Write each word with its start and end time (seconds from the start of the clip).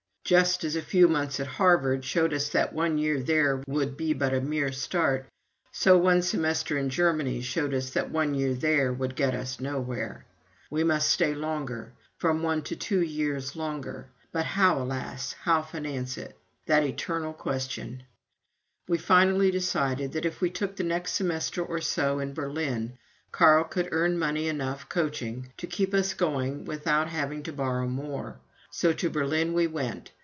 Just 0.23 0.63
as 0.63 0.77
a 0.77 0.81
few 0.81 1.09
months 1.09 1.41
at 1.41 1.47
Harvard 1.47 2.05
showed 2.05 2.33
us 2.33 2.47
that 2.49 2.71
one 2.71 2.97
year 2.97 3.19
there 3.21 3.61
would 3.67 3.97
be 3.97 4.13
but 4.13 4.33
a 4.33 4.39
mere 4.39 4.71
start, 4.71 5.25
so 5.73 5.97
one 5.97 6.21
semester 6.21 6.77
in 6.77 6.89
Germany 6.89 7.41
showed 7.41 7.73
us 7.73 7.89
that 7.89 8.11
one 8.11 8.33
year 8.33 8.53
there 8.53 8.93
would 8.93 9.17
get 9.17 9.35
us 9.35 9.59
nowhere. 9.59 10.25
We 10.69 10.85
must 10.85 11.11
stay 11.11 11.35
longer, 11.35 11.91
from 12.17 12.43
one 12.43 12.61
to 12.61 12.77
two 12.77 13.01
years 13.01 13.57
longer, 13.57 14.07
but 14.31 14.45
how, 14.45 14.81
alas, 14.81 15.33
how 15.33 15.63
finance 15.63 16.17
it? 16.17 16.37
That 16.65 16.85
eternal 16.85 17.33
question! 17.33 18.03
We 18.87 18.99
finally 18.99 19.51
decided 19.51 20.13
that, 20.13 20.25
if 20.25 20.39
we 20.39 20.49
took 20.49 20.77
the 20.77 20.83
next 20.85 21.11
semester 21.13 21.61
or 21.61 21.81
so 21.81 22.19
in 22.19 22.33
Berlin, 22.33 22.93
Carl 23.33 23.65
could 23.65 23.89
earn 23.91 24.17
money 24.17 24.47
enough 24.47 24.87
coaching 24.87 25.51
to 25.57 25.67
keep 25.67 25.93
us 25.93 26.13
going 26.13 26.63
without 26.63 27.09
having 27.09 27.43
to 27.43 27.51
borrow 27.51 27.85
more. 27.87 28.39
So 28.73 28.93
to 28.93 29.09
Berlin 29.09 29.51
we 29.53 29.67
went. 29.67 30.11